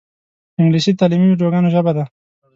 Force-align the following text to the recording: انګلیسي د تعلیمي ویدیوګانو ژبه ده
انګلیسي 0.59 0.91
د 0.93 0.99
تعلیمي 0.99 1.27
ویدیوګانو 1.29 1.73
ژبه 1.75 1.91
ده 1.97 2.03